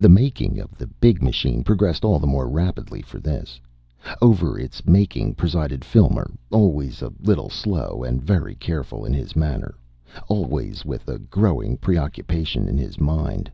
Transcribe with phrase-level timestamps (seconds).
[0.00, 3.60] The making of the big machine progressed all the more rapidly for this.
[4.20, 9.76] Over its making presided Filmer, always a little slow and very careful in his manner,
[10.26, 13.48] always with a growing preoccupation in his mind.